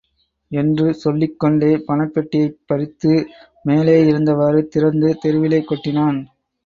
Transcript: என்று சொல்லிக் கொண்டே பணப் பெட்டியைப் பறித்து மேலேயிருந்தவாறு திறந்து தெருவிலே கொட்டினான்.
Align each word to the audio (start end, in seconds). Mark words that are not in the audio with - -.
என்று 0.51 0.93
சொல்லிக் 0.93 1.39
கொண்டே 1.39 1.77
பணப் 1.77 2.13
பெட்டியைப் 2.13 2.57
பறித்து 2.65 3.11
மேலேயிருந்தவாறு 3.65 4.67
திறந்து 4.67 5.17
தெருவிலே 5.21 5.61
கொட்டினான். 5.61 6.19